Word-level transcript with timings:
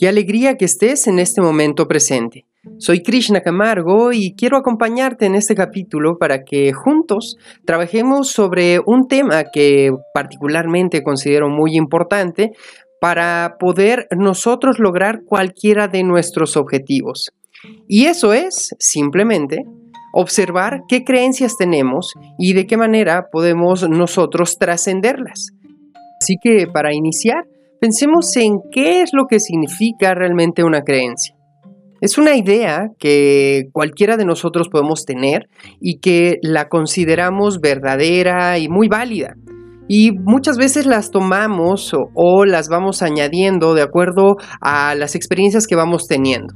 Qué 0.00 0.08
alegría 0.08 0.56
que 0.56 0.64
estés 0.64 1.06
en 1.08 1.18
este 1.18 1.42
momento 1.42 1.86
presente. 1.86 2.46
Soy 2.78 3.02
Krishna 3.02 3.42
Camargo 3.42 4.14
y 4.14 4.34
quiero 4.34 4.56
acompañarte 4.56 5.26
en 5.26 5.34
este 5.34 5.54
capítulo 5.54 6.16
para 6.16 6.42
que 6.42 6.72
juntos 6.72 7.36
trabajemos 7.66 8.30
sobre 8.30 8.80
un 8.86 9.08
tema 9.08 9.44
que 9.52 9.92
particularmente 10.14 11.02
considero 11.02 11.50
muy 11.50 11.76
importante 11.76 12.52
para 12.98 13.56
poder 13.60 14.08
nosotros 14.16 14.78
lograr 14.78 15.20
cualquiera 15.26 15.86
de 15.86 16.02
nuestros 16.02 16.56
objetivos. 16.56 17.32
Y 17.86 18.06
eso 18.06 18.32
es 18.32 18.74
simplemente 18.78 19.66
observar 20.14 20.80
qué 20.88 21.04
creencias 21.04 21.58
tenemos 21.58 22.14
y 22.38 22.54
de 22.54 22.66
qué 22.66 22.78
manera 22.78 23.28
podemos 23.30 23.86
nosotros 23.86 24.56
trascenderlas. 24.58 25.50
Así 26.22 26.36
que 26.42 26.66
para 26.66 26.94
iniciar, 26.94 27.44
Pensemos 27.80 28.36
en 28.36 28.60
qué 28.70 29.00
es 29.00 29.10
lo 29.14 29.26
que 29.26 29.40
significa 29.40 30.14
realmente 30.14 30.64
una 30.64 30.82
creencia. 30.82 31.34
Es 32.02 32.18
una 32.18 32.36
idea 32.36 32.90
que 32.98 33.68
cualquiera 33.72 34.18
de 34.18 34.26
nosotros 34.26 34.68
podemos 34.68 35.06
tener 35.06 35.48
y 35.80 35.98
que 35.98 36.38
la 36.42 36.68
consideramos 36.68 37.62
verdadera 37.62 38.58
y 38.58 38.68
muy 38.68 38.88
válida. 38.88 39.34
Y 39.88 40.12
muchas 40.12 40.58
veces 40.58 40.84
las 40.84 41.10
tomamos 41.10 41.96
o, 42.14 42.44
las 42.44 42.68
vamos 42.68 43.00
añadiendo 43.00 43.72
de 43.72 43.82
acuerdo 43.82 44.36
a 44.60 44.94
las 44.94 45.14
experiencias 45.14 45.66
que 45.66 45.74
vamos 45.74 46.06
teniendo. 46.06 46.54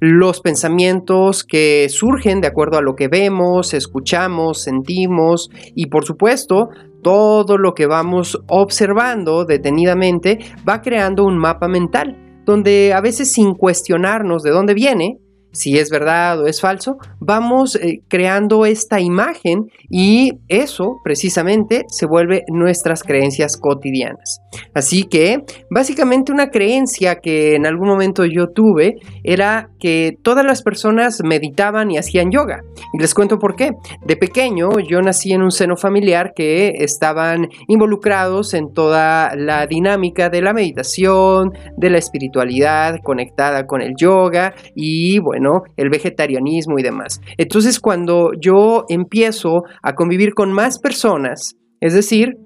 Los 0.00 0.42
pensamientos 0.42 1.44
que 1.44 1.88
surgen 1.88 2.42
de 2.42 2.46
acuerdo 2.46 2.76
a 2.76 2.82
lo 2.82 2.94
que 2.94 3.08
vemos, 3.08 3.72
escuchamos, 3.72 4.62
sentimos 4.62 5.50
y 5.74 5.86
por 5.86 6.04
supuesto 6.04 6.68
todo 7.02 7.58
lo 7.58 7.74
que 7.74 7.86
vamos 7.86 8.40
observando 8.48 9.44
detenidamente 9.44 10.38
va 10.68 10.82
creando 10.82 11.24
un 11.24 11.38
mapa 11.38 11.68
mental, 11.68 12.42
donde 12.44 12.92
a 12.92 13.00
veces 13.00 13.32
sin 13.32 13.54
cuestionarnos 13.54 14.42
de 14.42 14.50
dónde 14.50 14.74
viene, 14.74 15.18
si 15.58 15.76
es 15.76 15.90
verdad 15.90 16.40
o 16.40 16.46
es 16.46 16.60
falso, 16.60 16.98
vamos 17.18 17.74
eh, 17.74 18.00
creando 18.08 18.64
esta 18.64 19.00
imagen 19.00 19.70
y 19.90 20.34
eso 20.48 21.00
precisamente 21.02 21.84
se 21.88 22.06
vuelve 22.06 22.44
nuestras 22.48 23.02
creencias 23.02 23.56
cotidianas. 23.56 24.40
Así 24.72 25.04
que 25.04 25.44
básicamente 25.68 26.32
una 26.32 26.50
creencia 26.50 27.16
que 27.16 27.56
en 27.56 27.66
algún 27.66 27.88
momento 27.88 28.24
yo 28.24 28.50
tuve 28.50 28.96
era 29.24 29.70
que 29.80 30.16
todas 30.22 30.44
las 30.44 30.62
personas 30.62 31.22
meditaban 31.24 31.90
y 31.90 31.98
hacían 31.98 32.30
yoga. 32.30 32.62
Y 32.92 33.00
les 33.00 33.14
cuento 33.14 33.38
por 33.38 33.56
qué. 33.56 33.72
De 34.06 34.16
pequeño 34.16 34.70
yo 34.78 35.02
nací 35.02 35.32
en 35.32 35.42
un 35.42 35.50
seno 35.50 35.76
familiar 35.76 36.32
que 36.34 36.68
estaban 36.78 37.48
involucrados 37.66 38.54
en 38.54 38.72
toda 38.72 39.34
la 39.34 39.66
dinámica 39.66 40.30
de 40.30 40.42
la 40.42 40.52
meditación, 40.52 41.52
de 41.76 41.90
la 41.90 41.98
espiritualidad 41.98 43.00
conectada 43.02 43.66
con 43.66 43.82
el 43.82 43.94
yoga 43.96 44.54
y 44.74 45.18
bueno, 45.18 45.47
el 45.76 45.90
vegetarianismo 45.90 46.78
y 46.78 46.82
demás. 46.82 47.20
Entonces, 47.36 47.80
cuando 47.80 48.32
yo 48.40 48.84
empiezo 48.88 49.64
a 49.82 49.94
convivir 49.94 50.34
con 50.34 50.52
más 50.52 50.78
personas, 50.78 51.56
es 51.80 51.94
decir, 51.94 52.36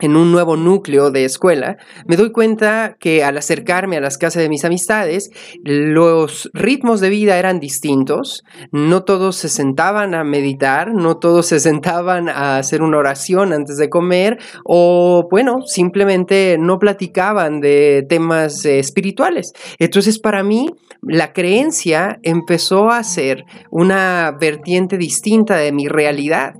en 0.00 0.16
un 0.16 0.32
nuevo 0.32 0.56
núcleo 0.56 1.10
de 1.10 1.24
escuela, 1.24 1.76
me 2.06 2.16
doy 2.16 2.32
cuenta 2.32 2.96
que 2.98 3.24
al 3.24 3.36
acercarme 3.36 3.96
a 3.96 4.00
las 4.00 4.18
casas 4.18 4.42
de 4.42 4.48
mis 4.48 4.64
amistades, 4.64 5.30
los 5.62 6.50
ritmos 6.52 7.00
de 7.00 7.10
vida 7.10 7.38
eran 7.38 7.60
distintos, 7.60 8.44
no 8.72 9.04
todos 9.04 9.36
se 9.36 9.48
sentaban 9.48 10.14
a 10.14 10.24
meditar, 10.24 10.92
no 10.92 11.18
todos 11.18 11.46
se 11.46 11.60
sentaban 11.60 12.28
a 12.28 12.58
hacer 12.58 12.82
una 12.82 12.98
oración 12.98 13.52
antes 13.52 13.76
de 13.76 13.88
comer 13.88 14.38
o 14.64 15.28
bueno, 15.30 15.62
simplemente 15.66 16.56
no 16.58 16.78
platicaban 16.78 17.60
de 17.60 18.06
temas 18.08 18.64
eh, 18.64 18.78
espirituales. 18.78 19.52
Entonces 19.78 20.18
para 20.18 20.42
mí 20.42 20.74
la 21.02 21.32
creencia 21.32 22.18
empezó 22.22 22.90
a 22.90 23.02
ser 23.04 23.44
una 23.70 24.36
vertiente 24.38 24.98
distinta 24.98 25.56
de 25.56 25.72
mi 25.72 25.88
realidad 25.88 26.54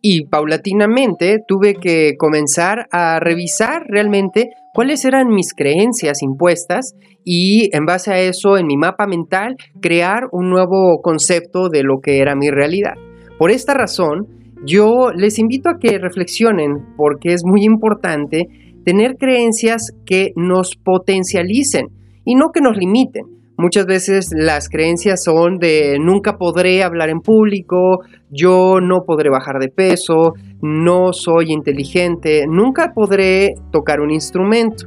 y 0.00 0.26
paulatinamente 0.26 1.38
tuve 1.46 1.74
que 1.74 2.16
comenzar 2.16 2.86
a 2.92 3.20
revisar 3.20 3.84
realmente 3.88 4.50
cuáles 4.72 5.04
eran 5.04 5.28
mis 5.28 5.54
creencias 5.54 6.22
impuestas 6.22 6.94
y 7.24 7.74
en 7.76 7.84
base 7.84 8.12
a 8.12 8.20
eso 8.20 8.56
en 8.56 8.66
mi 8.66 8.76
mapa 8.76 9.06
mental 9.06 9.56
crear 9.80 10.28
un 10.32 10.50
nuevo 10.50 11.00
concepto 11.02 11.68
de 11.68 11.82
lo 11.82 12.00
que 12.00 12.20
era 12.20 12.34
mi 12.34 12.50
realidad. 12.50 12.94
Por 13.38 13.50
esta 13.50 13.74
razón, 13.74 14.26
yo 14.64 15.10
les 15.12 15.38
invito 15.38 15.68
a 15.68 15.78
que 15.78 15.98
reflexionen 15.98 16.94
porque 16.96 17.32
es 17.32 17.44
muy 17.44 17.64
importante 17.64 18.48
tener 18.84 19.16
creencias 19.16 19.92
que 20.06 20.32
nos 20.36 20.76
potencialicen 20.76 21.88
y 22.24 22.34
no 22.34 22.50
que 22.52 22.60
nos 22.60 22.76
limiten. 22.76 23.37
Muchas 23.60 23.86
veces 23.86 24.30
las 24.30 24.68
creencias 24.68 25.24
son 25.24 25.58
de 25.58 25.98
nunca 26.00 26.38
podré 26.38 26.84
hablar 26.84 27.10
en 27.10 27.18
público, 27.18 28.04
yo 28.30 28.80
no 28.80 29.02
podré 29.04 29.30
bajar 29.30 29.58
de 29.58 29.68
peso, 29.68 30.34
no 30.62 31.12
soy 31.12 31.50
inteligente, 31.50 32.46
nunca 32.48 32.92
podré 32.94 33.56
tocar 33.72 34.00
un 34.00 34.12
instrumento. 34.12 34.86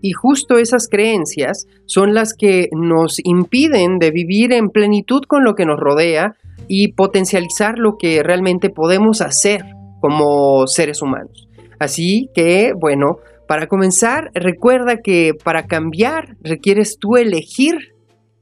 Y 0.00 0.12
justo 0.12 0.56
esas 0.56 0.88
creencias 0.88 1.66
son 1.84 2.14
las 2.14 2.32
que 2.32 2.70
nos 2.72 3.18
impiden 3.24 3.98
de 3.98 4.10
vivir 4.10 4.54
en 4.54 4.70
plenitud 4.70 5.20
con 5.28 5.44
lo 5.44 5.54
que 5.54 5.66
nos 5.66 5.78
rodea 5.78 6.34
y 6.68 6.94
potencializar 6.94 7.78
lo 7.78 7.98
que 7.98 8.22
realmente 8.22 8.70
podemos 8.70 9.20
hacer 9.20 9.66
como 10.00 10.66
seres 10.66 11.02
humanos. 11.02 11.46
Así 11.78 12.30
que, 12.34 12.72
bueno, 12.74 13.18
para 13.52 13.66
comenzar, 13.66 14.30
recuerda 14.32 15.02
que 15.02 15.34
para 15.34 15.66
cambiar 15.66 16.38
requieres 16.40 16.96
tú 16.98 17.18
elegir 17.18 17.92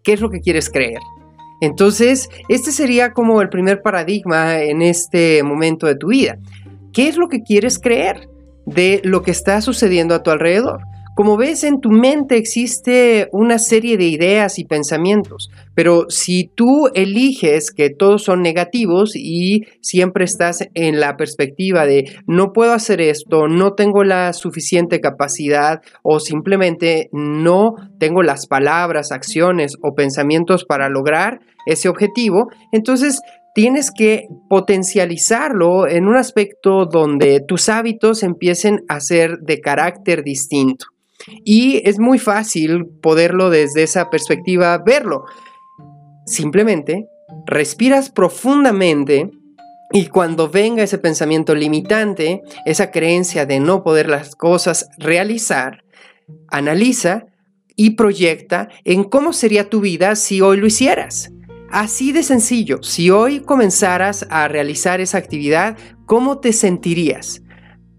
qué 0.05 0.13
es 0.13 0.21
lo 0.21 0.31
que 0.31 0.39
quieres 0.39 0.71
creer. 0.71 1.01
Entonces, 1.61 2.29
este 2.49 2.71
sería 2.71 3.13
como 3.13 3.43
el 3.43 3.49
primer 3.49 3.83
paradigma 3.83 4.61
en 4.61 4.83
este 4.83 5.43
momento 5.43 5.89
de 5.89 5.97
tu 5.97 6.11
vida. 6.11 6.39
¿Qué 6.93 7.09
es 7.09 7.17
lo 7.17 7.29
que 7.29 7.43
quieres 7.43 7.81
creer 7.81 8.29
de 8.67 9.01
lo 9.03 9.23
que 9.23 9.33
está 9.33 9.61
sucediendo 9.63 10.15
a 10.15 10.23
tu 10.23 10.31
alrededor? 10.31 10.83
Como 11.21 11.37
ves, 11.37 11.65
en 11.65 11.83
tu 11.83 11.91
mente 11.91 12.39
existe 12.39 13.29
una 13.33 13.59
serie 13.59 13.99
de 13.99 14.07
ideas 14.07 14.59
y 14.59 14.65
pensamientos, 14.65 15.51
pero 15.75 16.09
si 16.09 16.51
tú 16.55 16.89
eliges 16.95 17.73
que 17.73 17.91
todos 17.91 18.23
son 18.23 18.41
negativos 18.41 19.15
y 19.15 19.67
siempre 19.83 20.25
estás 20.25 20.67
en 20.73 20.99
la 20.99 21.19
perspectiva 21.19 21.85
de 21.85 22.11
no 22.27 22.55
puedo 22.55 22.73
hacer 22.73 23.03
esto, 23.03 23.49
no 23.49 23.75
tengo 23.75 24.03
la 24.03 24.33
suficiente 24.33 25.03
capacidad 25.03 25.83
o 26.03 26.21
simplemente 26.21 27.11
no 27.13 27.75
tengo 27.99 28.23
las 28.23 28.47
palabras, 28.47 29.13
acciones 29.13 29.77
o 29.83 29.95
pensamientos 29.95 30.65
para 30.65 30.89
lograr 30.89 31.41
ese 31.67 31.91
objetivo, 31.91 32.49
entonces 32.73 33.21
tienes 33.55 33.91
que 33.95 34.25
potencializarlo 34.49 35.87
en 35.87 36.07
un 36.07 36.17
aspecto 36.17 36.87
donde 36.87 37.41
tus 37.47 37.69
hábitos 37.69 38.23
empiecen 38.23 38.85
a 38.89 39.01
ser 39.01 39.41
de 39.41 39.61
carácter 39.61 40.25
distinto. 40.25 40.87
Y 41.45 41.83
es 41.89 41.99
muy 41.99 42.19
fácil 42.19 42.87
poderlo 42.87 43.51
desde 43.51 43.83
esa 43.83 44.11
perspectiva 44.11 44.79
verlo. 44.79 45.25
Simplemente 46.27 47.07
respiras 47.47 48.11
profundamente 48.11 49.31
y 49.93 50.07
cuando 50.07 50.49
venga 50.49 50.85
ese 50.85 50.99
pensamiento 50.99 51.55
limitante, 51.55 52.43
esa 52.65 52.91
creencia 52.91 53.45
de 53.45 53.59
no 53.59 53.83
poder 53.83 54.09
las 54.09 54.37
cosas 54.37 54.89
realizar, 54.99 55.83
analiza 56.49 57.27
y 57.75 57.91
proyecta 57.91 58.69
en 58.85 59.05
cómo 59.05 59.33
sería 59.33 59.69
tu 59.69 59.81
vida 59.81 60.15
si 60.15 60.41
hoy 60.41 60.59
lo 60.59 60.67
hicieras. 60.67 61.33
Así 61.73 62.13
de 62.13 62.23
sencillo, 62.23 62.83
si 62.83 63.11
hoy 63.11 63.41
comenzaras 63.41 64.27
a 64.31 64.49
realizar 64.49 65.01
esa 65.01 65.19
actividad, 65.19 65.77
¿cómo 66.05 66.39
te 66.39 66.53
sentirías? 66.53 67.43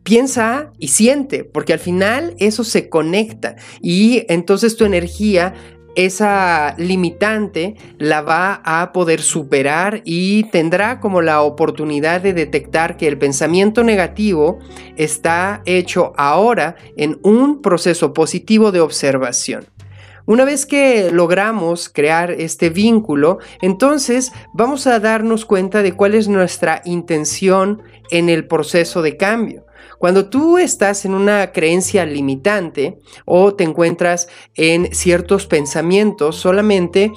Piensa 0.04 0.72
y 0.80 0.90
siente, 0.90 1.44
porque 1.44 1.74
al 1.74 1.80
final 1.80 2.36
eso 2.40 2.64
se 2.64 2.90
conecta 2.90 3.56
y 3.82 4.26
entonces 4.30 4.76
tu 4.76 4.86
energía 4.86 5.54
esa 5.96 6.74
limitante 6.78 7.76
la 7.98 8.22
va 8.22 8.62
a 8.64 8.94
poder 8.94 9.22
superar 9.22 10.02
y 10.06 10.44
tendrá 10.46 11.00
como 11.00 11.22
la 11.22 11.42
oportunidad 11.42 12.22
de 12.22 12.34
detectar 12.34 12.98
que 12.98 13.08
el 13.08 13.18
pensamiento 13.18 13.84
negativo 13.84 14.60
está 14.96 15.62
hecho 15.66 16.14
ahora 16.16 16.76
en 16.96 17.20
un 17.24 17.62
proceso 17.62 18.14
positivo 18.14 18.72
de 18.72 18.80
observación. 18.80 19.66
Una 20.26 20.46
vez 20.46 20.66
que 20.66 21.12
logramos 21.12 21.90
crear 21.90 22.32
este 22.32 22.70
vínculo, 22.70 23.40
entonces 23.62 24.32
vamos 24.54 24.88
a 24.88 25.00
darnos 25.00 25.46
cuenta 25.46 25.82
de 25.82 25.94
cuál 25.94 26.14
es 26.14 26.28
nuestra 26.28 26.82
intención 26.86 27.82
en 28.12 28.30
el 28.30 28.48
proceso 28.48 29.02
de 29.02 29.18
cambio. 29.18 29.66
Cuando 30.02 30.30
tú 30.30 30.58
estás 30.58 31.06
en 31.06 31.14
una 31.14 31.52
creencia 31.52 32.08
limitante 32.08 32.98
o 33.24 33.54
te 33.54 33.64
encuentras 33.64 34.30
en 34.56 34.92
ciertos 34.96 35.46
pensamientos 35.46 36.38
solamente 36.38 37.12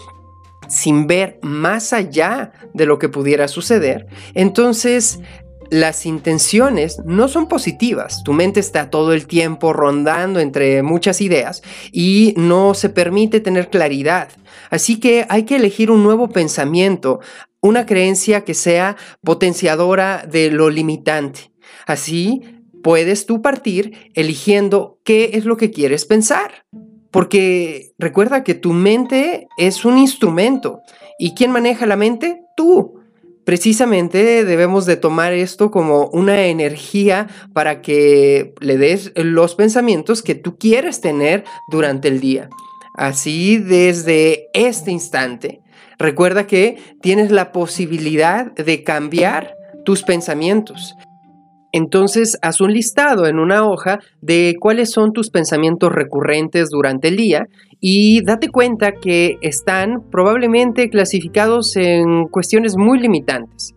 sin 0.69 1.07
ver 1.07 1.39
más 1.41 1.95
allá 1.95 2.53
de 2.75 2.85
lo 2.85 2.99
que 2.99 3.09
pudiera 3.09 3.49
suceder, 3.49 4.07
entonces 4.35 5.21
las 5.71 6.05
intenciones 6.05 6.99
no 7.07 7.29
son 7.29 7.49
positivas. 7.49 8.23
Tu 8.23 8.35
mente 8.35 8.61
está 8.61 8.91
todo 8.91 9.15
el 9.15 9.27
tiempo 9.27 9.73
rondando 9.73 10.39
entre 10.39 10.83
muchas 10.83 11.23
ideas 11.23 11.63
y 11.91 12.35
no 12.37 12.75
se 12.75 12.91
permite 12.91 13.41
tener 13.41 13.71
claridad. 13.71 14.29
Así 14.69 15.01
que 15.01 15.25
hay 15.31 15.45
que 15.45 15.57
elegir 15.57 15.91
un 15.91 16.05
nuevo 16.05 16.29
pensamiento, 16.29 17.21
una 17.63 17.87
creencia 17.87 18.43
que 18.45 18.53
sea 18.53 18.97
potenciadora 19.23 20.27
de 20.31 20.51
lo 20.51 20.69
limitante. 20.69 21.51
Así 21.87 22.43
puedes 22.85 23.25
tú 23.25 23.41
partir 23.41 24.11
eligiendo 24.13 25.01
qué 25.05 25.31
es 25.33 25.47
lo 25.47 25.57
que 25.57 25.71
quieres 25.71 26.05
pensar. 26.05 26.67
Porque 27.11 27.93
recuerda 27.99 28.45
que 28.45 28.55
tu 28.55 28.75
mente 28.75 29.49
es 29.57 29.87
un 29.87 29.97
instrumento. 29.97 30.81
¿Y 31.19 31.35
quién 31.35 31.51
maneja 31.51 31.87
la 31.87 31.97
mente? 31.97 32.43
Tú. 32.57 33.01
Precisamente 33.45 34.45
debemos 34.45 34.85
de 34.85 34.97
tomar 34.97 35.33
esto 35.33 35.71
como 35.71 36.09
una 36.09 36.47
energía 36.47 37.29
para 37.55 37.81
que 37.81 38.53
le 38.61 38.77
des 38.77 39.13
los 39.17 39.55
pensamientos 39.55 40.23
que 40.23 40.35
tú 40.35 40.59
quieres 40.59 41.01
tener 41.01 41.45
durante 41.71 42.09
el 42.09 42.21
día. 42.21 42.51
Así 42.97 43.57
desde 43.57 44.49
este 44.53 44.91
instante. 44.91 45.63
Recuerda 45.99 46.47
que 46.47 46.77
tienes 47.01 47.31
la 47.31 47.51
posibilidad 47.51 48.53
de 48.53 48.83
cambiar 48.83 49.55
tus 49.85 50.03
pensamientos. 50.03 50.95
Entonces, 51.77 52.39
haz 52.41 52.61
un 52.61 52.73
listado 52.73 53.27
en 53.27 53.41
una 53.41 53.67
hoja 53.69 53.99
de 54.21 54.55
cuáles 54.61 54.93
son 54.93 55.13
tus 55.13 55.31
pensamientos 55.31 55.91
recurrentes 55.93 56.71
durante 56.71 57.09
el 57.09 57.17
día 57.17 57.49
y 57.81 58.23
date 58.23 58.49
cuenta 58.49 58.93
que 58.93 59.39
están 59.41 60.01
probablemente 60.09 60.89
clasificados 60.89 61.75
en 61.75 62.29
cuestiones 62.29 62.77
muy 62.77 63.01
limitantes. 63.01 63.75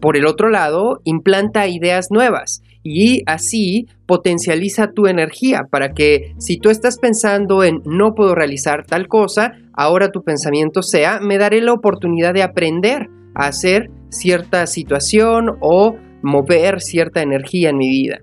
Por 0.00 0.16
el 0.16 0.26
otro 0.26 0.48
lado, 0.48 0.98
implanta 1.04 1.68
ideas 1.68 2.08
nuevas 2.10 2.64
y 2.82 3.22
así 3.26 3.86
potencializa 4.06 4.90
tu 4.90 5.06
energía 5.06 5.62
para 5.70 5.92
que 5.92 6.34
si 6.38 6.56
tú 6.56 6.70
estás 6.70 6.98
pensando 6.98 7.62
en 7.62 7.82
no 7.84 8.16
puedo 8.16 8.34
realizar 8.34 8.84
tal 8.84 9.06
cosa, 9.06 9.52
ahora 9.74 10.10
tu 10.10 10.24
pensamiento 10.24 10.82
sea 10.82 11.20
me 11.20 11.38
daré 11.38 11.60
la 11.60 11.72
oportunidad 11.72 12.34
de 12.34 12.42
aprender 12.42 13.06
a 13.36 13.46
hacer 13.46 13.90
cierta 14.08 14.66
situación 14.66 15.56
o 15.60 15.94
mover 16.22 16.80
cierta 16.80 17.22
energía 17.22 17.70
en 17.70 17.78
mi 17.78 17.88
vida. 17.88 18.20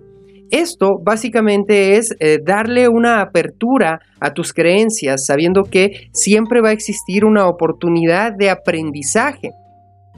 Esto 0.51 0.99
básicamente 1.03 1.97
es 1.97 2.15
eh, 2.19 2.39
darle 2.43 2.87
una 2.87 3.21
apertura 3.21 3.99
a 4.19 4.33
tus 4.33 4.53
creencias, 4.53 5.25
sabiendo 5.25 5.63
que 5.63 6.09
siempre 6.11 6.61
va 6.61 6.69
a 6.69 6.73
existir 6.73 7.25
una 7.25 7.47
oportunidad 7.47 8.31
de 8.33 8.49
aprendizaje. 8.49 9.51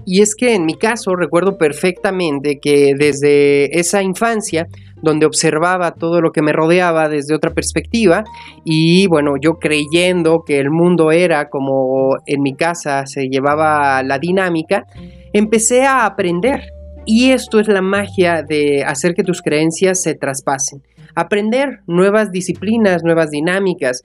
Y 0.06 0.21
es 0.21 0.35
que 0.35 0.53
en 0.53 0.65
mi 0.65 0.75
caso 0.75 1.15
recuerdo 1.15 1.57
perfectamente 1.57 2.59
que 2.62 2.94
desde 2.97 3.80
esa 3.80 4.03
infancia, 4.03 4.68
donde 5.01 5.25
observaba 5.25 5.95
todo 5.95 6.21
lo 6.21 6.31
que 6.31 6.41
me 6.41 6.53
rodeaba 6.53 7.09
desde 7.09 7.35
otra 7.35 7.51
perspectiva, 7.51 8.23
y 8.63 9.07
bueno, 9.07 9.35
yo 9.41 9.56
creyendo 9.56 10.44
que 10.45 10.59
el 10.59 10.71
mundo 10.71 11.12
era 11.12 11.50
como 11.50 12.15
en 12.25 12.41
mi 12.41 12.53
casa 12.53 13.06
se 13.06 13.27
llevaba 13.27 14.03
la 14.03 14.19
dinámica, 14.19 14.85
empecé 15.33 15.83
a 15.83 16.06
aprender 16.06 16.76
y 17.07 17.31
esto 17.31 17.59
es 17.62 17.69
la 17.69 17.81
magia 17.81 18.44
de 18.44 18.83
hacer 18.83 19.15
que 19.15 19.24
tus 19.24 19.42
creencias 19.42 20.04
se 20.04 20.13
traspasen. 20.13 20.83
Aprender 21.15 21.80
nuevas 21.88 22.31
disciplinas, 22.31 23.01
nuevas 23.01 23.31
dinámicas. 23.31 24.04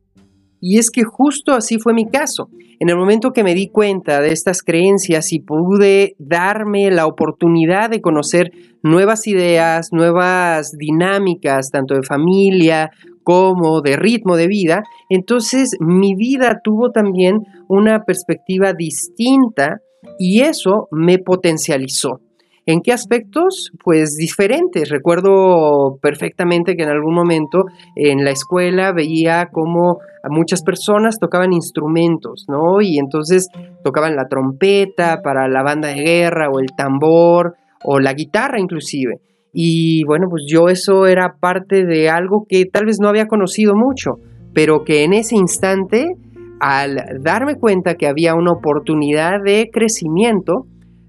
Y 0.61 0.79
es 0.79 0.89
que 0.89 1.03
justo 1.03 1.53
así 1.53 1.81
fue 1.81 1.95
mi 1.95 2.07
caso. 2.07 2.49
En 2.79 2.89
el 2.89 2.97
momento 2.97 3.33
que 3.33 3.43
me 3.43 3.55
di 3.55 3.69
cuenta 3.69 4.21
de 4.21 4.33
estas 4.33 4.63
creencias 4.63 5.33
y 5.33 5.41
pude 5.41 6.15
darme 6.21 6.93
la 6.93 7.07
oportunidad 7.07 7.91
de 7.91 8.01
conocer 8.01 8.53
nuevas 8.85 9.27
ideas, 9.27 9.89
nuevas 9.91 10.71
dinámicas, 10.79 11.71
tanto 11.73 11.97
de 11.97 12.05
familia 12.05 12.91
como 13.25 13.81
de 13.81 13.97
ritmo 13.97 14.37
de 14.37 14.47
vida, 14.47 14.85
entonces 15.09 15.77
mi 15.81 16.15
vida 16.15 16.61
tuvo 16.63 16.91
también 16.91 17.39
una 17.69 18.05
perspectiva 18.05 18.75
distinta 18.75 19.81
y 20.19 20.43
eso 20.43 20.87
me 20.93 21.19
potencializó. 21.19 22.21
¿En 22.65 22.81
qué 22.81 22.93
aspectos? 22.93 23.73
Pues 23.83 24.15
diferentes. 24.17 24.89
Recuerdo 24.89 25.99
perfectamente 26.01 26.77
que 26.77 26.85
en 26.85 26.91
algún 26.91 27.15
momento 27.15 27.65
en 27.97 28.25
la 28.25 28.31
escuela 28.31 28.93
veía 28.93 29.49
cómo 29.51 29.99
muchas 30.31 30.63
personas 30.63 31.19
tocaban 31.19 31.53
instrumentos, 31.53 32.45
¿no? 32.49 32.81
Y 32.81 32.99
entonces 32.99 33.49
tocaban 33.83 34.15
la 34.15 34.29
trompeta 34.29 35.23
para 35.23 35.49
la 35.49 35.65
banda 35.65 35.89
de 35.89 36.03
guerra 36.03 36.51
o 36.51 36.61
el 36.61 36.69
tambor 36.77 37.57
o 37.83 37.99
la 37.99 38.15
guitarra 38.15 38.61
inclusive. 38.61 39.21
Y 39.53 40.05
bueno, 40.05 40.29
pues 40.31 40.45
yo 40.47 40.69
eso 40.69 41.07
era 41.07 41.35
parte 41.41 41.85
de 41.85 42.09
algo 42.09 42.47
que 42.49 42.65
tal 42.67 42.87
vez 42.87 42.99
no 43.01 43.09
había 43.09 43.27
conocido 43.27 43.75
mucho, 43.75 44.19
pero 44.55 44.85
que 44.85 45.03
en 45.03 45.15
ese 45.15 45.35
instante, 45.35 46.15
al 46.61 47.21
darme 47.21 47.57
cuenta 47.57 47.97
que 47.97 48.07
había 48.07 48.35
una 48.37 48.53
oportunidad 48.53 49.43
de 49.45 49.69
crecimiento, 49.73 50.67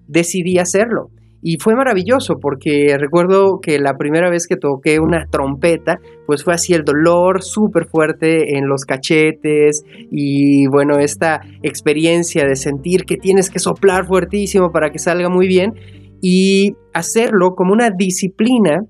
decidí 0.07 0.57
hacerlo. 0.57 1.09
Y 1.45 1.57
fue 1.57 1.75
maravilloso 1.75 2.39
porque 2.39 2.95
recuerdo 2.97 3.59
que 3.61 3.77
la 3.77 3.97
primera 3.97 4.29
vez 4.29 4.47
que 4.47 4.55
toqué 4.55 5.01
una 5.01 5.27
trompeta, 5.29 5.99
pues 6.25 6.41
fue 6.41 6.53
así 6.53 6.73
el 6.73 6.85
dolor 6.85 7.43
súper 7.43 7.85
fuerte 7.85 8.57
en 8.57 8.69
los 8.69 8.85
cachetes 8.85 9.83
y 10.09 10.67
bueno, 10.67 10.99
esta 10.99 11.41
experiencia 11.61 12.45
de 12.45 12.55
sentir 12.55 13.03
que 13.03 13.17
tienes 13.17 13.49
que 13.49 13.59
soplar 13.59 14.07
fuertísimo 14.07 14.71
para 14.71 14.89
que 14.89 14.99
salga 14.99 15.27
muy 15.27 15.47
bien. 15.47 15.73
Y 16.21 16.77
hacerlo 16.93 17.55
como 17.55 17.73
una 17.73 17.89
disciplina 17.89 18.85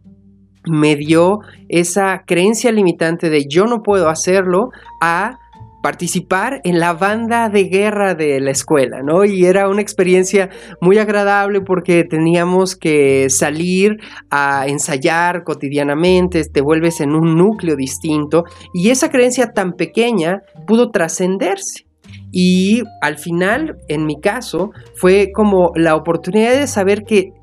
me 0.69 0.95
dio 0.95 1.39
esa 1.69 2.23
creencia 2.27 2.71
limitante 2.71 3.31
de 3.31 3.45
yo 3.49 3.65
no 3.65 3.81
puedo 3.81 4.09
hacerlo 4.09 4.69
a 5.01 5.39
participar 5.83 6.61
en 6.63 6.79
la 6.79 6.93
banda 6.93 7.49
de 7.49 7.65
guerra 7.65 8.15
de 8.15 8.39
la 8.39 8.51
escuela, 8.51 9.01
¿no? 9.03 9.25
Y 9.25 9.43
era 9.43 9.67
una 9.67 9.81
experiencia 9.81 10.49
muy 10.79 10.97
agradable 10.97 11.59
porque 11.59 12.05
teníamos 12.05 12.77
que 12.77 13.29
salir 13.29 13.97
a 14.29 14.65
ensayar 14.67 15.43
cotidianamente, 15.43 16.45
te 16.45 16.61
vuelves 16.61 17.01
en 17.01 17.13
un 17.13 17.35
núcleo 17.35 17.75
distinto 17.75 18.45
y 18.73 18.91
esa 18.91 19.11
creencia 19.11 19.51
tan 19.51 19.73
pequeña 19.73 20.41
pudo 20.65 20.89
trascenderse. 20.89 21.85
Y 22.31 22.83
al 23.01 23.17
final, 23.17 23.75
en 23.89 24.05
mi 24.05 24.21
caso, 24.21 24.71
fue 24.95 25.31
como 25.35 25.73
la 25.75 25.95
oportunidad 25.97 26.57
de 26.57 26.67
saber 26.67 27.03
que 27.03 27.33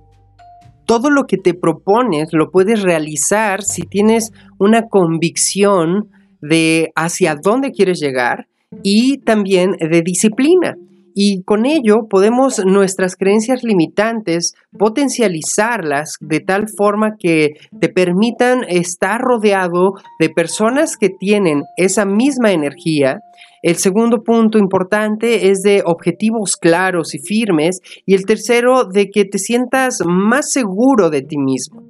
todo 0.87 1.11
lo 1.11 1.25
que 1.25 1.37
te 1.37 1.53
propones 1.53 2.31
lo 2.33 2.51
puedes 2.51 2.83
realizar 2.83 3.63
si 3.63 3.83
tienes 3.83 4.33
una 4.59 4.89
convicción 4.89 6.09
de 6.41 6.93
hacia 6.95 7.35
dónde 7.35 7.71
quieres 7.71 8.01
llegar 8.01 8.47
y 8.83 9.19
también 9.19 9.73
de 9.73 10.03
disciplina. 10.03 10.77
Y 11.15 11.43
con 11.43 11.67
ello 11.67 12.07
podemos 12.09 12.65
nuestras 12.65 13.17
creencias 13.17 13.63
limitantes 13.63 14.55
potencializarlas 14.79 16.15
de 16.21 16.41
tal 16.41 16.69
forma 16.69 17.17
que 17.19 17.51
te 17.81 17.89
permitan 17.89 18.65
estar 18.69 19.21
rodeado 19.21 19.95
de 20.19 20.31
personas 20.31 20.97
que 20.97 21.09
tienen 21.09 21.65
esa 21.77 22.05
misma 22.05 22.53
energía. 22.53 23.21
El 23.63 23.77
segundo 23.77 24.23
punto 24.23 24.57
importante 24.59 25.51
es 25.51 25.63
de 25.63 25.83
objetivos 25.85 26.57
claros 26.57 27.15
y 27.15 27.19
firmes. 27.19 27.81
Y 28.07 28.15
el 28.15 28.25
tercero 28.25 28.85
de 28.85 29.11
que 29.11 29.25
te 29.25 29.39
sientas 29.39 29.99
más 30.07 30.53
seguro 30.53 31.11
de 31.11 31.23
ti 31.23 31.39
mismo. 31.39 31.83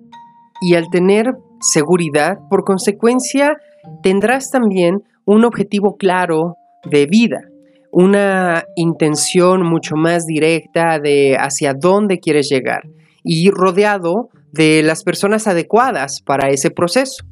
Y 0.62 0.75
al 0.75 0.88
tener 0.90 1.35
seguridad, 1.61 2.38
por 2.49 2.64
consecuencia, 2.64 3.57
tendrás 4.03 4.51
también 4.51 5.03
un 5.25 5.45
objetivo 5.45 5.97
claro 5.97 6.57
de 6.85 7.07
vida, 7.07 7.41
una 7.93 8.65
intención 8.77 9.63
mucho 9.63 9.97
más 9.97 10.27
directa 10.27 10.99
de 10.99 11.37
hacia 11.39 11.75
dónde 11.75 12.19
quieres 12.19 12.49
llegar 12.49 12.83
y 13.23 13.51
rodeado 13.51 14.31
de 14.53 14.83
las 14.83 15.05
personas 15.05 15.47
adecuadas 15.47 16.21
para 16.23 16.49
ese 16.51 16.71
proceso. 16.71 17.25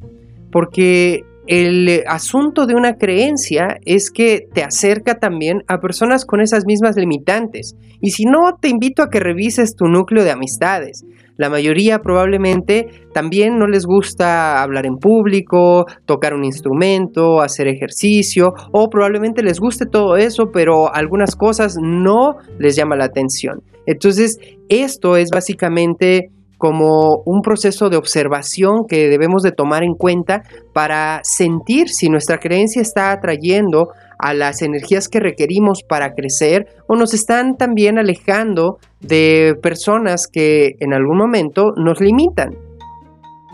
Porque 0.50 1.23
el 1.47 2.02
asunto 2.07 2.67
de 2.67 2.75
una 2.75 2.97
creencia 2.97 3.78
es 3.85 4.11
que 4.11 4.47
te 4.52 4.62
acerca 4.62 5.19
también 5.19 5.64
a 5.67 5.81
personas 5.81 6.25
con 6.25 6.40
esas 6.40 6.67
mismas 6.67 6.97
limitantes. 6.97 7.75
Y 8.00 8.11
si 8.11 8.25
no, 8.25 8.59
te 8.61 8.69
invito 8.69 9.02
a 9.02 9.11
que 9.11 9.19
revises 9.21 9.75
tu 9.75 9.87
núcleo 9.87 10.25
de 10.25 10.31
amistades. 10.31 11.05
La 11.38 11.49
mayoría 11.49 12.00
probablemente 12.00 12.88
también 13.14 13.61
no 13.61 13.68
les 13.68 13.87
gusta 13.87 14.61
hablar 14.61 14.87
en 14.87 14.97
público, 14.97 15.87
tocar 16.04 16.35
un 16.35 16.45
instrumento, 16.45 17.40
hacer 17.40 17.68
ejercicio, 17.68 18.54
o 18.73 18.90
probablemente 18.90 19.45
les 19.45 19.61
guste 19.61 19.87
todo 19.87 20.16
eso, 20.16 20.50
pero 20.52 20.92
algunas 20.92 21.37
cosas 21.37 21.76
no 21.80 22.38
les 22.59 22.75
llama 22.75 22.97
la 22.97 23.04
atención. 23.04 23.62
Entonces, 23.87 24.40
esto 24.68 25.16
es 25.16 25.30
básicamente 25.30 26.33
como 26.59 27.23
un 27.25 27.40
proceso 27.40 27.88
de 27.88 27.97
observación 27.97 28.87
que 28.88 29.09
debemos 29.09 29.45
de 29.45 29.52
tomar 29.52 29.85
en 29.85 29.95
cuenta 29.95 30.42
para 30.73 31.21
sentir 31.23 31.88
si 31.88 32.11
nuestra 32.11 32.38
creencia 32.38 32.83
está 32.83 33.12
atrayendo 33.12 33.90
a 34.18 34.34
las 34.34 34.62
energías 34.62 35.08
que 35.08 35.20
requerimos 35.20 35.82
para 35.82 36.14
crecer 36.14 36.66
o 36.87 36.96
nos 36.96 37.14
están 37.14 37.56
también 37.56 37.98
alejando 37.98 38.78
de 39.00 39.54
personas 39.62 40.26
que 40.26 40.75
en 40.80 40.92
algún 40.92 41.18
momento 41.18 41.72
nos 41.76 42.00
limitan. 42.00 42.56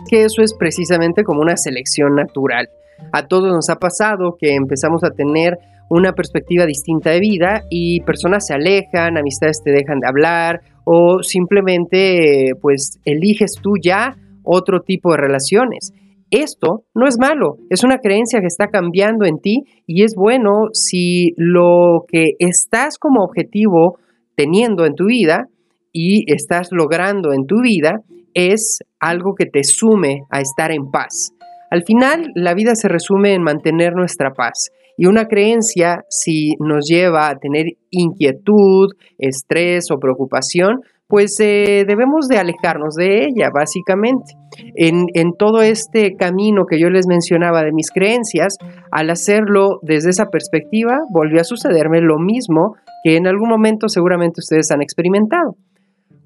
Que 0.09 0.23
eso 0.23 0.41
es 0.41 0.53
precisamente 0.53 1.23
como 1.23 1.41
una 1.41 1.57
selección 1.57 2.15
natural. 2.15 2.69
A 3.11 3.27
todos 3.27 3.51
nos 3.51 3.69
ha 3.69 3.75
pasado 3.75 4.35
que 4.39 4.55
empezamos 4.55 5.03
a 5.03 5.11
tener 5.11 5.57
una 5.89 6.13
perspectiva 6.13 6.65
distinta 6.65 7.11
de 7.11 7.19
vida 7.19 7.63
y 7.69 8.01
personas 8.01 8.47
se 8.47 8.53
alejan, 8.53 9.17
amistades 9.17 9.61
te 9.63 9.71
dejan 9.71 9.99
de 9.99 10.07
hablar 10.07 10.61
o 10.83 11.21
simplemente 11.21 12.53
pues 12.61 12.99
eliges 13.05 13.53
tú 13.61 13.73
ya 13.81 14.15
otro 14.43 14.81
tipo 14.81 15.11
de 15.11 15.17
relaciones. 15.17 15.93
Esto 16.31 16.83
no 16.93 17.07
es 17.07 17.17
malo, 17.19 17.57
es 17.69 17.83
una 17.83 17.99
creencia 17.99 18.39
que 18.41 18.47
está 18.47 18.67
cambiando 18.67 19.25
en 19.25 19.39
ti 19.39 19.63
y 19.85 20.03
es 20.03 20.15
bueno 20.15 20.69
si 20.73 21.33
lo 21.37 22.05
que 22.07 22.31
estás 22.39 22.97
como 22.97 23.23
objetivo 23.23 23.99
teniendo 24.35 24.85
en 24.85 24.95
tu 24.95 25.05
vida 25.05 25.47
y 25.91 26.31
estás 26.33 26.69
logrando 26.71 27.31
en 27.31 27.45
tu 27.45 27.61
vida 27.61 28.01
es 28.33 28.79
algo 28.99 29.33
que 29.33 29.45
te 29.45 29.63
sume 29.63 30.23
a 30.29 30.41
estar 30.41 30.71
en 30.71 30.91
paz. 30.91 31.31
Al 31.71 31.83
final, 31.83 32.31
la 32.35 32.53
vida 32.53 32.75
se 32.75 32.87
resume 32.87 33.33
en 33.33 33.41
mantener 33.41 33.93
nuestra 33.95 34.31
paz. 34.33 34.71
Y 34.97 35.07
una 35.07 35.25
creencia, 35.25 36.03
si 36.09 36.55
nos 36.59 36.87
lleva 36.87 37.27
a 37.27 37.37
tener 37.37 37.65
inquietud, 37.89 38.89
estrés 39.17 39.91
o 39.91 39.99
preocupación, 39.99 40.81
pues 41.07 41.37
eh, 41.39 41.85
debemos 41.87 42.27
de 42.27 42.37
alejarnos 42.37 42.95
de 42.95 43.25
ella, 43.25 43.49
básicamente. 43.53 44.33
En, 44.75 45.05
en, 45.13 45.33
todo 45.33 45.61
este 45.61 46.15
camino 46.15 46.65
que 46.65 46.79
yo 46.79 46.89
les 46.89 47.07
mencionaba 47.07 47.63
de 47.63 47.73
mis 47.73 47.91
creencias, 47.91 48.57
al 48.91 49.09
hacerlo 49.09 49.79
desde 49.83 50.09
esa 50.09 50.29
perspectiva, 50.29 51.01
volvió 51.09 51.41
a 51.41 51.43
sucederme 51.43 52.01
lo 52.01 52.17
mismo 52.17 52.75
que 53.03 53.17
en 53.17 53.27
algún 53.27 53.49
momento 53.49 53.87
seguramente 53.87 54.39
ustedes 54.39 54.71
han 54.71 54.81
experimentado. 54.81 55.55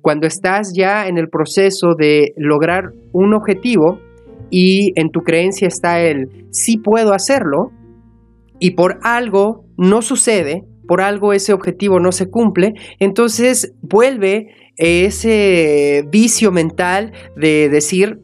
Cuando 0.02 0.28
estás 0.28 0.74
ya 0.74 1.08
en 1.08 1.18
el 1.18 1.30
proceso 1.30 1.94
de 1.96 2.34
lograr 2.38 2.94
un 3.12 3.34
objetivo 3.34 4.00
y 4.50 4.94
en 4.96 5.12
tu 5.12 5.22
creencia 5.22 5.68
está 5.68 6.00
el 6.00 6.48
sí 6.52 6.78
puedo 6.78 7.14
hacerlo, 7.14 7.72
y 8.60 8.72
por 8.72 9.00
algo 9.04 9.66
no 9.78 10.02
sucede, 10.02 10.66
por 10.90 11.02
algo 11.02 11.34
ese 11.34 11.54
objetivo 11.54 12.00
no 12.00 12.12
se 12.12 12.32
cumple, 12.32 12.74
entonces 12.98 13.76
vuelve 13.80 14.56
ese 14.76 16.04
vicio 16.10 16.52
mental 16.52 17.12
de 17.38 17.70
decir, 17.70 18.20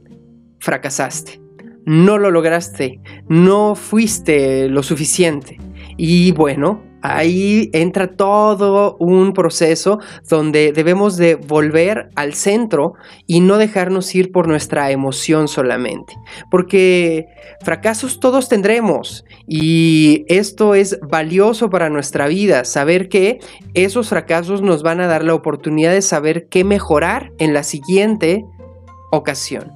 fracasaste, 0.58 1.40
no 1.86 2.18
lo 2.18 2.32
lograste, 2.32 3.00
no 3.30 3.76
fuiste 3.76 4.68
lo 4.68 4.82
suficiente. 4.82 5.60
Y 5.96 6.32
bueno, 6.32 6.82
ahí 7.06 7.70
entra 7.74 8.16
todo 8.16 8.98
un 9.00 9.34
proceso 9.34 10.00
donde 10.30 10.72
debemos 10.72 11.18
de 11.18 11.36
volver 11.36 12.10
al 12.16 12.34
centro 12.34 12.94
y 13.28 13.42
no 13.42 13.58
dejarnos 13.58 14.14
ir 14.16 14.32
por 14.32 14.48
nuestra 14.48 14.92
emoción 14.92 15.48
solamente. 15.48 16.14
Porque 16.50 17.28
fracasos 17.62 18.20
todos 18.20 18.50
tendremos 18.50 19.26
y 19.48 20.26
esto 20.28 20.76
es 20.76 21.00
valioso 21.02 21.70
para 21.70 21.90
nuestra 21.90 22.28
vida, 22.28 22.66
saber 22.66 23.10
que 23.10 23.40
esos 23.74 24.10
fracasos 24.10 24.62
nos 24.62 24.84
van 24.84 25.02
a 25.02 25.08
dar 25.08 25.24
la 25.24 25.36
oportunidad 25.36 25.92
de 25.92 26.02
saber 26.02 26.48
qué 26.50 26.64
mejorar 26.64 27.32
en 27.38 27.54
la 27.54 27.64
siguiente 27.64 28.46
ocasión 29.12 29.75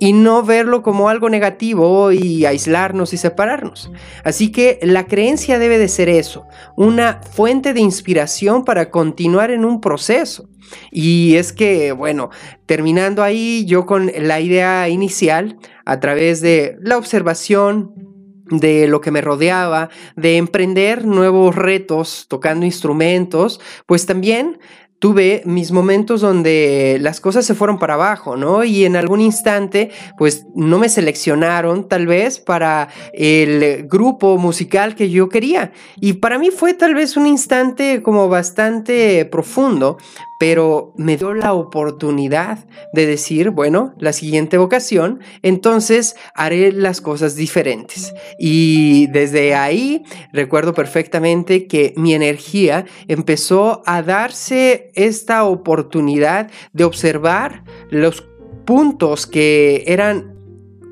y 0.00 0.14
no 0.14 0.42
verlo 0.42 0.82
como 0.82 1.08
algo 1.08 1.28
negativo 1.28 2.10
y 2.10 2.46
aislarnos 2.46 3.12
y 3.12 3.18
separarnos. 3.18 3.92
Así 4.24 4.50
que 4.50 4.80
la 4.82 5.06
creencia 5.06 5.58
debe 5.60 5.78
de 5.78 5.88
ser 5.88 6.08
eso, 6.08 6.46
una 6.76 7.20
fuente 7.22 7.74
de 7.74 7.80
inspiración 7.80 8.64
para 8.64 8.90
continuar 8.90 9.50
en 9.50 9.64
un 9.64 9.80
proceso. 9.80 10.48
Y 10.90 11.36
es 11.36 11.52
que, 11.52 11.92
bueno, 11.92 12.30
terminando 12.66 13.22
ahí 13.22 13.64
yo 13.66 13.84
con 13.86 14.10
la 14.16 14.40
idea 14.40 14.88
inicial, 14.88 15.58
a 15.84 16.00
través 16.00 16.40
de 16.40 16.76
la 16.80 16.96
observación, 16.96 17.92
de 18.50 18.88
lo 18.88 19.00
que 19.00 19.10
me 19.10 19.20
rodeaba, 19.20 19.90
de 20.16 20.36
emprender 20.36 21.04
nuevos 21.04 21.54
retos 21.54 22.26
tocando 22.28 22.66
instrumentos, 22.66 23.60
pues 23.86 24.06
también 24.06 24.58
tuve 25.00 25.42
mis 25.46 25.72
momentos 25.72 26.20
donde 26.20 26.98
las 27.00 27.20
cosas 27.20 27.46
se 27.46 27.54
fueron 27.54 27.78
para 27.78 27.94
abajo, 27.94 28.36
¿no? 28.36 28.62
Y 28.64 28.84
en 28.84 28.96
algún 28.96 29.22
instante, 29.22 29.90
pues 30.16 30.46
no 30.54 30.78
me 30.78 30.90
seleccionaron 30.90 31.88
tal 31.88 32.06
vez 32.06 32.38
para 32.38 32.88
el 33.14 33.88
grupo 33.88 34.36
musical 34.36 34.94
que 34.94 35.10
yo 35.10 35.30
quería. 35.30 35.72
Y 36.00 36.14
para 36.14 36.38
mí 36.38 36.50
fue 36.50 36.74
tal 36.74 36.94
vez 36.94 37.16
un 37.16 37.26
instante 37.26 38.02
como 38.02 38.28
bastante 38.28 39.24
profundo, 39.24 39.96
pero 40.40 40.94
me 40.96 41.18
dio 41.18 41.34
la 41.34 41.52
oportunidad 41.52 42.66
de 42.94 43.04
decir, 43.04 43.50
bueno, 43.50 43.92
la 43.98 44.14
siguiente 44.14 44.56
vocación, 44.56 45.20
entonces 45.42 46.16
haré 46.34 46.72
las 46.72 47.02
cosas 47.02 47.36
diferentes. 47.36 48.14
Y 48.38 49.08
desde 49.08 49.54
ahí 49.54 50.02
recuerdo 50.32 50.72
perfectamente 50.72 51.66
que 51.66 51.92
mi 51.98 52.14
energía 52.14 52.86
empezó 53.06 53.82
a 53.84 54.00
darse 54.00 54.90
esta 54.94 55.44
oportunidad 55.44 56.50
de 56.72 56.84
observar 56.84 57.62
los 57.90 58.26
puntos 58.64 59.26
que 59.26 59.84
eran 59.88 60.38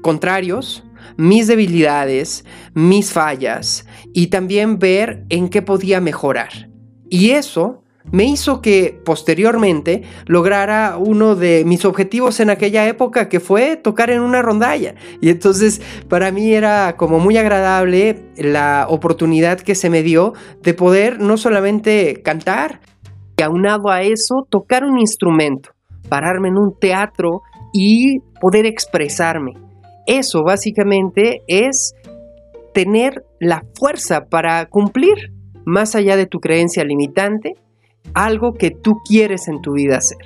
contrarios, 0.03 0.85
mis 1.17 1.47
debilidades, 1.47 2.45
mis 2.75 3.15
fallas 3.15 3.87
y 4.13 4.27
también 4.27 4.79
ver 4.79 5.25
en 5.31 5.49
qué 5.49 5.63
podía 5.63 6.03
mejorar. 6.03 6.69
Y 7.09 7.31
eso 7.31 7.83
me 8.11 8.25
hizo 8.25 8.61
que 8.61 9.01
posteriormente 9.05 10.03
lograra 10.27 10.97
uno 10.99 11.35
de 11.35 11.65
mis 11.65 11.85
objetivos 11.85 12.41
en 12.41 12.51
aquella 12.51 12.87
época, 12.87 13.29
que 13.29 13.41
fue 13.41 13.77
tocar 13.77 14.11
en 14.11 14.21
una 14.21 14.43
rondalla. 14.43 14.95
Y 15.21 15.31
entonces 15.31 15.81
para 16.09 16.31
mí 16.31 16.53
era 16.53 16.97
como 16.97 17.19
muy 17.19 17.37
agradable 17.37 18.23
la 18.37 18.87
oportunidad 18.89 19.61
que 19.61 19.75
se 19.75 19.91
me 19.91 20.03
dio 20.03 20.35
de 20.63 20.75
poder 20.75 21.21
no 21.21 21.37
solamente 21.37 22.23
cantar, 22.23 22.81
y 23.37 23.43
aunado 23.43 23.89
a 23.91 24.03
eso, 24.03 24.47
tocar 24.51 24.85
un 24.85 24.99
instrumento, 24.99 25.71
pararme 26.09 26.49
en 26.49 26.59
un 26.59 26.77
teatro 26.77 27.43
y 27.73 28.19
poder 28.41 28.67
expresarme. 28.67 29.53
Eso 30.07 30.43
básicamente 30.43 31.43
es 31.47 31.95
tener 32.75 33.25
la 33.39 33.65
fuerza 33.79 34.25
para 34.25 34.67
cumplir 34.67 35.33
más 35.65 35.95
allá 35.95 36.17
de 36.17 36.27
tu 36.27 36.41
creencia 36.41 36.83
limitante 36.83 37.55
algo 38.15 38.55
que 38.55 38.71
tú 38.71 38.97
quieres 39.07 39.49
en 39.49 39.61
tu 39.61 39.73
vida 39.73 39.99
hacer. 39.99 40.19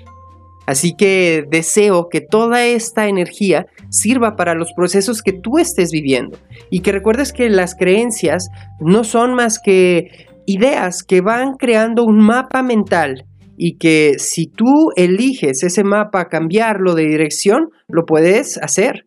Así 0.67 0.95
que 0.97 1.45
deseo 1.51 2.09
que 2.09 2.21
toda 2.21 2.65
esta 2.65 3.09
energía 3.09 3.67
sirva 3.91 4.37
para 4.37 4.55
los 4.55 4.73
procesos 4.73 5.23
que 5.23 5.33
tú 5.33 5.59
estés 5.59 5.91
viviendo 5.91 6.39
y 6.71 6.81
que 6.81 6.93
recuerdes 6.93 7.33
que 7.33 7.51
las 7.51 7.75
creencias 7.75 8.49
no 8.81 9.05
son 9.05 9.35
más 9.35 9.59
que 9.59 10.29
ideas 10.47 11.03
que 11.03 11.21
van 11.21 11.55
creando 11.55 12.05
un 12.05 12.19
mapa 12.19 12.63
mental 12.63 13.27
y 13.57 13.77
que 13.77 14.15
si 14.19 14.47
tú 14.47 14.91
eliges 14.97 15.63
ese 15.63 15.85
mapa 15.85 16.29
cambiarlo 16.29 16.95
de 16.95 17.07
dirección, 17.07 17.71
lo 17.89 18.07
puedes 18.07 18.57
hacer 18.59 19.07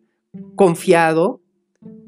confiado, 0.54 1.40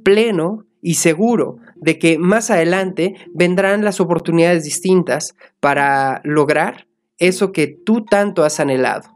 pleno 0.04 0.64
y 0.82 0.94
seguro 0.94 1.56
de 1.80 1.98
que 1.98 2.18
más 2.18 2.50
adelante 2.50 3.14
vendrán 3.34 3.84
las 3.84 4.00
oportunidades 4.00 4.64
distintas 4.64 5.34
para 5.60 6.20
lograr 6.24 6.86
eso 7.18 7.52
que 7.52 7.66
tú 7.84 8.04
tanto 8.04 8.44
has 8.44 8.60
anhelado. 8.60 9.08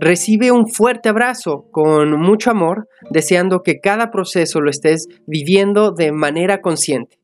Recibe 0.00 0.50
un 0.50 0.68
fuerte 0.68 1.08
abrazo 1.08 1.66
con 1.70 2.20
mucho 2.20 2.50
amor, 2.50 2.88
deseando 3.10 3.62
que 3.62 3.78
cada 3.80 4.10
proceso 4.10 4.60
lo 4.60 4.70
estés 4.70 5.06
viviendo 5.26 5.92
de 5.92 6.12
manera 6.12 6.60
consciente. 6.60 7.18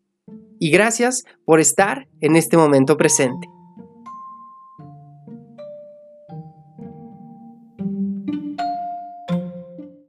Y 0.59 0.71
gracias 0.71 1.25
por 1.45 1.59
estar 1.59 2.07
en 2.21 2.37
este 2.37 2.57
momento 2.57 2.97
presente. 2.97 3.49